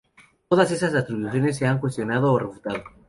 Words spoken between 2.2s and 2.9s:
o refutado.